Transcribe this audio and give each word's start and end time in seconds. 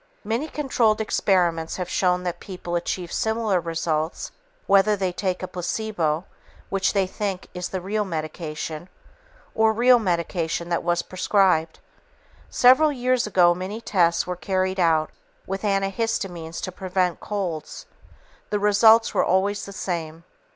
Many 0.23 0.47
controlled 0.47 0.99
experiments 0.99 1.75
have 1.77 1.87
shown 1.87 2.23
that 2.23 2.39
people 2.39 2.75
achieve 2.75 3.11
similar 3.13 3.59
results 3.59 4.31
whether 4.65 4.95
they 4.95 5.11
take 5.11 5.43
a 5.43 5.47
placebo 5.47 6.25
(which 6.69 6.93
they 6.93 7.05
think 7.05 7.47
is 7.53 7.69
the 7.69 7.79
real 7.81 8.03
medication) 8.03 8.89
or 9.53 9.71
real 9.71 9.99
medication 9.99 10.69
that 10.69 10.81
was 10.81 11.03
prescribed. 11.03 11.77
Several 12.49 12.91
years 12.91 13.27
ago 13.27 13.53
many 13.53 13.77
such 13.77 13.85
tests 13.85 14.25
were 14.25 14.35
carried 14.35 14.79
out 14.79 15.11
with 15.45 15.61
antihistamines 15.61 16.59
to 16.63 16.71
prevent 16.71 17.19
colds. 17.19 17.85
The 18.49 18.57
results 18.57 19.13
were 19.13 19.23
always 19.23 19.65
the 19.65 19.71
same. 19.71 20.23